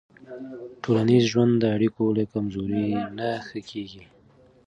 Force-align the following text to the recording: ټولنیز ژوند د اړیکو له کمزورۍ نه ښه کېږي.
ټولنیز 0.83 1.23
ژوند 1.31 1.53
د 1.59 1.63
اړیکو 1.75 2.03
له 2.17 2.23
کمزورۍ 2.33 2.87
نه 3.17 3.29
ښه 3.47 3.59
کېږي. 3.69 4.03